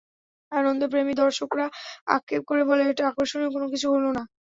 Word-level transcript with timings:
আনন্দপ্রেমী 0.51 1.13
দর্শকরা 1.15 1.65
আক্ষেপ 2.07 2.41
করে 2.49 2.61
বলে, 2.69 2.83
এটা 2.91 3.03
আকর্ষণীয় 3.07 3.51
কোন 3.55 3.63
কিছু 3.73 3.87
হল 3.93 4.05
না। 4.17 4.23